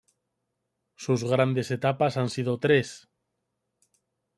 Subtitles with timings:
[1.05, 3.07] Sus grandes etapas han sido tres.